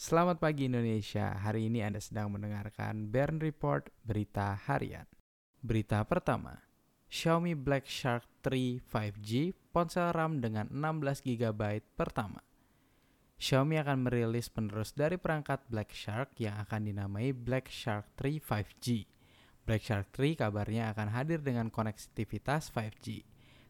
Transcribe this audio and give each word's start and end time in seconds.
Selamat 0.00 0.40
pagi 0.40 0.64
Indonesia. 0.64 1.36
Hari 1.36 1.68
ini 1.68 1.84
Anda 1.84 2.00
sedang 2.00 2.32
mendengarkan 2.32 3.12
Bern 3.12 3.36
Report 3.36 3.84
Berita 4.00 4.56
Harian. 4.56 5.04
Berita 5.60 6.00
pertama. 6.08 6.56
Xiaomi 7.12 7.52
Black 7.52 7.84
Shark 7.84 8.24
3 8.40 8.80
5G 8.80 9.52
ponsel 9.68 10.08
RAM 10.16 10.40
dengan 10.40 10.72
16 10.72 11.20
GB 11.20 11.84
pertama. 12.00 12.40
Xiaomi 13.36 13.76
akan 13.76 14.08
merilis 14.08 14.48
penerus 14.48 14.96
dari 14.96 15.20
perangkat 15.20 15.68
Black 15.68 15.92
Shark 15.92 16.32
yang 16.40 16.56
akan 16.64 16.88
dinamai 16.88 17.36
Black 17.36 17.68
Shark 17.68 18.08
3 18.16 18.40
5G. 18.40 19.04
Black 19.68 19.84
Shark 19.84 20.16
3 20.16 20.48
kabarnya 20.48 20.96
akan 20.96 21.12
hadir 21.12 21.44
dengan 21.44 21.68
konektivitas 21.68 22.72
5G. 22.72 23.20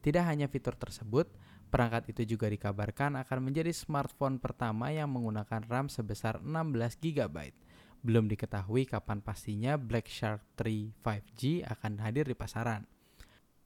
Tidak 0.00 0.24
hanya 0.24 0.48
fitur 0.48 0.72
tersebut, 0.72 1.28
Perangkat 1.74 2.06
itu 2.06 2.38
juga 2.38 2.46
dikabarkan 2.46 3.18
akan 3.26 3.50
menjadi 3.50 3.74
smartphone 3.74 4.38
pertama 4.38 4.94
yang 4.94 5.10
menggunakan 5.10 5.58
RAM 5.66 5.90
sebesar 5.90 6.38
16 6.38 7.02
GB. 7.02 7.50
Belum 7.98 8.30
diketahui 8.30 8.86
kapan 8.86 9.18
pastinya 9.18 9.74
Black 9.74 10.06
Shark 10.06 10.38
3 10.54 11.02
5G 11.02 11.66
akan 11.66 11.98
hadir 11.98 12.30
di 12.30 12.38
pasaran. 12.38 12.86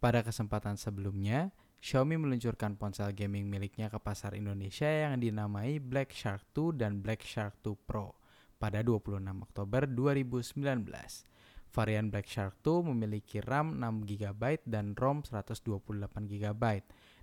Pada 0.01 0.25
kesempatan 0.25 0.81
sebelumnya, 0.81 1.53
Xiaomi 1.85 2.17
meluncurkan 2.17 2.81
ponsel 2.81 3.13
gaming 3.13 3.45
miliknya 3.45 3.93
ke 3.93 4.01
pasar 4.01 4.33
Indonesia 4.33 4.89
yang 4.89 5.21
dinamai 5.21 5.77
Black 5.77 6.17
Shark 6.17 6.49
2 6.57 6.81
dan 6.81 7.05
Black 7.05 7.21
Shark 7.21 7.61
2 7.61 7.77
Pro 7.77 8.17
pada 8.57 8.81
26 8.81 9.21
Oktober 9.45 9.85
2019. 9.85 10.65
Varian 11.69 12.09
Black 12.09 12.27
Shark 12.27 12.57
2 12.65 12.93
memiliki 12.93 13.45
RAM 13.45 13.77
6 13.77 14.09
GB 14.09 14.65
dan 14.65 14.97
ROM 14.97 15.21
128 15.25 15.69
GB 16.25 16.65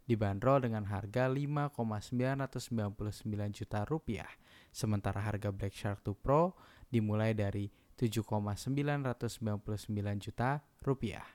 dibanderol 0.05 0.62
dengan 0.62 0.85
harga 0.85 1.26
5,999 1.26 3.58
juta 3.58 3.80
rupiah. 3.90 4.30
Sementara 4.70 5.18
harga 5.21 5.49
Black 5.49 5.73
Shark 5.73 6.05
2 6.05 6.13
Pro 6.13 6.54
dimulai 6.94 7.34
dari 7.34 7.66
7,999 7.98 9.90
juta 10.21 10.62
rupiah. 10.85 11.26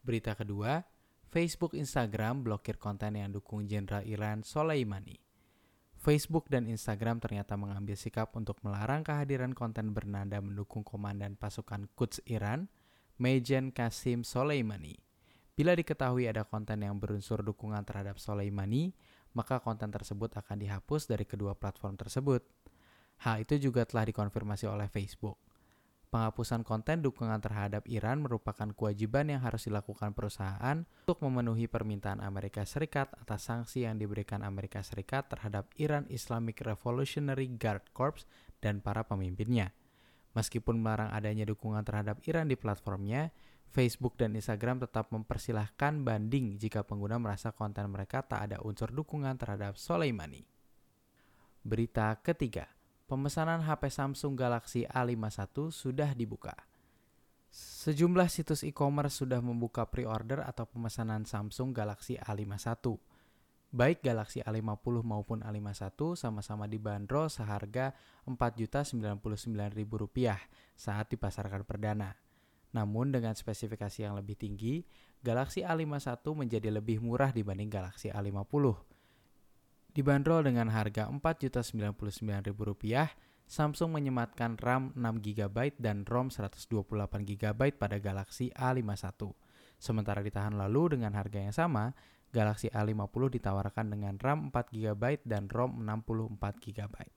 Berita 0.00 0.32
kedua, 0.36 0.84
Facebook 1.30 1.78
Instagram 1.78 2.42
blokir 2.42 2.76
konten 2.76 3.16
yang 3.16 3.30
dukung 3.30 3.64
Jenderal 3.64 4.02
Iran 4.04 4.42
Soleimani. 4.42 5.29
Facebook 6.00 6.48
dan 6.48 6.64
Instagram 6.64 7.20
ternyata 7.20 7.60
mengambil 7.60 7.92
sikap 7.92 8.32
untuk 8.32 8.56
melarang 8.64 9.04
kehadiran 9.04 9.52
konten 9.52 9.92
bernada 9.92 10.40
mendukung 10.40 10.80
komandan 10.80 11.36
pasukan 11.36 11.92
Quds 11.92 12.24
Iran, 12.24 12.72
Mejen 13.20 13.68
Qasim 13.68 14.24
Soleimani. 14.24 14.96
Bila 15.52 15.76
diketahui 15.76 16.24
ada 16.24 16.48
konten 16.48 16.80
yang 16.80 16.96
berunsur 16.96 17.44
dukungan 17.44 17.84
terhadap 17.84 18.16
Soleimani, 18.16 18.96
maka 19.36 19.60
konten 19.60 19.92
tersebut 19.92 20.32
akan 20.40 20.56
dihapus 20.64 21.04
dari 21.04 21.28
kedua 21.28 21.52
platform 21.52 22.00
tersebut. 22.00 22.48
Hal 23.20 23.44
itu 23.44 23.60
juga 23.60 23.84
telah 23.84 24.08
dikonfirmasi 24.08 24.72
oleh 24.72 24.88
Facebook. 24.88 25.36
Penghapusan 26.10 26.66
konten 26.66 27.06
dukungan 27.06 27.38
terhadap 27.38 27.86
Iran 27.86 28.26
merupakan 28.26 28.66
kewajiban 28.74 29.30
yang 29.30 29.46
harus 29.46 29.70
dilakukan 29.70 30.10
perusahaan 30.10 30.82
untuk 31.06 31.22
memenuhi 31.22 31.70
permintaan 31.70 32.18
Amerika 32.18 32.66
Serikat 32.66 33.14
atas 33.14 33.46
sanksi 33.46 33.86
yang 33.86 33.94
diberikan 33.94 34.42
Amerika 34.42 34.82
Serikat 34.82 35.30
terhadap 35.30 35.70
Iran 35.78 36.10
Islamic 36.10 36.66
Revolutionary 36.66 37.54
Guard 37.54 37.94
Corps 37.94 38.26
dan 38.58 38.82
para 38.82 39.06
pemimpinnya. 39.06 39.70
Meskipun 40.34 40.82
melarang 40.82 41.14
adanya 41.14 41.46
dukungan 41.46 41.86
terhadap 41.86 42.18
Iran 42.26 42.50
di 42.50 42.58
platformnya, 42.58 43.30
Facebook 43.70 44.18
dan 44.18 44.34
Instagram 44.34 44.82
tetap 44.82 45.14
mempersilahkan 45.14 46.02
banding 46.02 46.58
jika 46.58 46.82
pengguna 46.82 47.22
merasa 47.22 47.54
konten 47.54 47.86
mereka 47.86 48.26
tak 48.26 48.50
ada 48.50 48.58
unsur 48.66 48.90
dukungan 48.90 49.38
terhadap 49.38 49.78
Soleimani. 49.78 50.42
Berita 51.62 52.18
ketiga, 52.18 52.66
pemesanan 53.10 53.66
HP 53.66 53.90
Samsung 53.90 54.38
Galaxy 54.38 54.86
A51 54.86 55.74
sudah 55.74 56.14
dibuka. 56.14 56.54
Sejumlah 57.50 58.30
situs 58.30 58.62
e-commerce 58.62 59.18
sudah 59.18 59.42
membuka 59.42 59.82
pre-order 59.82 60.46
atau 60.46 60.62
pemesanan 60.70 61.26
Samsung 61.26 61.74
Galaxy 61.74 62.14
A51. 62.22 62.94
Baik 63.74 64.06
Galaxy 64.06 64.46
A50 64.46 65.02
maupun 65.02 65.42
A51 65.42 66.14
sama-sama 66.14 66.70
dibanderol 66.70 67.26
seharga 67.26 67.98
Rp4.099.000 68.30 69.74
saat 70.78 71.10
dipasarkan 71.10 71.66
perdana. 71.66 72.14
Namun 72.70 73.10
dengan 73.10 73.34
spesifikasi 73.34 74.06
yang 74.06 74.14
lebih 74.14 74.38
tinggi, 74.38 74.86
Galaxy 75.18 75.66
A51 75.66 76.22
menjadi 76.38 76.70
lebih 76.70 77.02
murah 77.02 77.34
dibanding 77.34 77.66
Galaxy 77.66 78.14
A50 78.14 78.89
Dibanderol 79.90 80.46
dengan 80.46 80.70
harga 80.70 81.10
Rp4.099.000, 81.10 82.54
Samsung 83.50 83.90
menyematkan 83.90 84.54
RAM 84.62 84.94
6GB 84.94 85.74
dan 85.82 86.06
ROM 86.06 86.30
128GB 86.30 87.60
pada 87.74 87.98
Galaxy 87.98 88.54
A51. 88.54 89.34
Sementara 89.82 90.22
di 90.22 90.30
tahun 90.30 90.54
lalu 90.54 90.94
dengan 90.94 91.18
harga 91.18 91.42
yang 91.42 91.50
sama, 91.50 91.90
Galaxy 92.30 92.70
A50 92.70 93.42
ditawarkan 93.42 93.90
dengan 93.90 94.14
RAM 94.22 94.54
4GB 94.54 95.26
dan 95.26 95.50
ROM 95.50 95.82
64GB. 95.82 97.10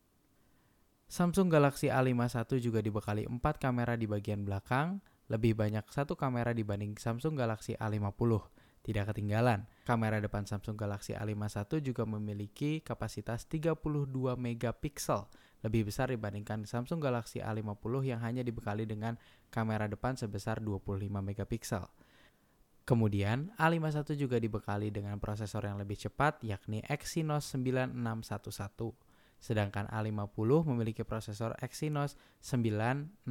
Samsung 1.05 1.53
Galaxy 1.53 1.93
A51 1.93 2.57
juga 2.57 2.81
dibekali 2.81 3.29
4 3.29 3.37
kamera 3.61 3.93
di 3.93 4.09
bagian 4.09 4.41
belakang, 4.41 4.97
lebih 5.29 5.53
banyak 5.53 5.85
satu 5.93 6.17
kamera 6.17 6.49
dibanding 6.57 6.97
Samsung 6.97 7.37
Galaxy 7.37 7.77
A50. 7.77 8.41
Tidak 8.83 9.07
ketinggalan, 9.07 9.63
kamera 9.87 10.19
depan 10.19 10.43
Samsung 10.43 10.75
Galaxy 10.75 11.15
A51 11.15 11.79
juga 11.79 12.03
memiliki 12.03 12.83
kapasitas 12.83 13.47
32 13.47 13.79
megapiksel, 14.35 15.23
lebih 15.63 15.87
besar 15.87 16.11
dibandingkan 16.11 16.67
Samsung 16.67 16.99
Galaxy 16.99 17.39
A50 17.39 18.03
yang 18.03 18.19
hanya 18.19 18.43
dibekali 18.43 18.83
dengan 18.83 19.15
kamera 19.47 19.87
depan 19.87 20.19
sebesar 20.19 20.59
25 20.59 20.99
megapiksel. 21.23 21.87
Kemudian, 22.83 23.55
A51 23.55 24.19
juga 24.19 24.35
dibekali 24.35 24.91
dengan 24.91 25.15
prosesor 25.15 25.63
yang 25.63 25.79
lebih 25.79 25.95
cepat 25.95 26.43
yakni 26.43 26.83
Exynos 26.83 27.55
9611. 27.55 28.99
Sedangkan 29.39 29.87
A50 29.87 30.67
memiliki 30.67 31.07
prosesor 31.07 31.55
Exynos 31.63 32.19
9610. 32.43 33.23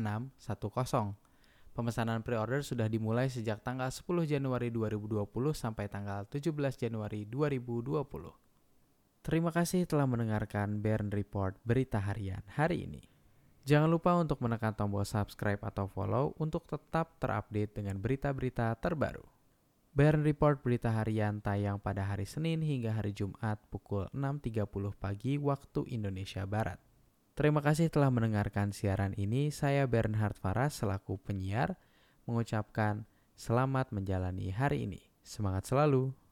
Pemesanan 1.72 2.20
pre-order 2.20 2.60
sudah 2.60 2.84
dimulai 2.84 3.32
sejak 3.32 3.64
tanggal 3.64 3.88
10 3.88 4.04
Januari 4.28 4.68
2020 4.68 5.24
sampai 5.56 5.88
tanggal 5.88 6.28
17 6.28 6.52
Januari 6.76 7.24
2020. 7.24 8.04
Terima 9.24 9.48
kasih 9.48 9.88
telah 9.88 10.04
mendengarkan 10.04 10.84
Bern 10.84 11.08
Report 11.08 11.56
Berita 11.64 11.96
Harian 11.96 12.44
hari 12.60 12.84
ini. 12.84 13.00
Jangan 13.64 13.88
lupa 13.88 14.12
untuk 14.20 14.44
menekan 14.44 14.76
tombol 14.76 15.08
subscribe 15.08 15.64
atau 15.64 15.88
follow 15.88 16.36
untuk 16.36 16.68
tetap 16.68 17.16
terupdate 17.16 17.72
dengan 17.72 17.96
berita-berita 17.96 18.76
terbaru. 18.76 19.24
Bern 19.96 20.20
Report 20.28 20.60
Berita 20.60 20.92
Harian 20.92 21.40
tayang 21.40 21.80
pada 21.80 22.04
hari 22.04 22.28
Senin 22.28 22.60
hingga 22.60 22.92
hari 23.00 23.16
Jumat 23.16 23.56
pukul 23.72 24.12
6.30 24.12 24.68
pagi 25.00 25.40
waktu 25.40 25.88
Indonesia 25.88 26.44
Barat. 26.44 26.91
Terima 27.32 27.64
kasih 27.64 27.88
telah 27.88 28.12
mendengarkan 28.12 28.76
siaran 28.76 29.16
ini. 29.16 29.48
Saya 29.48 29.88
Bernhard 29.88 30.36
Faras 30.36 30.76
selaku 30.76 31.16
penyiar 31.16 31.80
mengucapkan 32.28 33.08
selamat 33.40 33.88
menjalani 33.88 34.52
hari 34.52 34.84
ini. 34.84 35.00
Semangat 35.24 35.64
selalu. 35.64 36.12